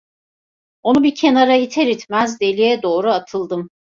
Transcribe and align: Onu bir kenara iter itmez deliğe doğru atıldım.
Onu 0.83 1.03
bir 1.03 1.15
kenara 1.15 1.55
iter 1.55 1.87
itmez 1.87 2.39
deliğe 2.39 2.81
doğru 2.83 3.11
atıldım. 3.11 3.69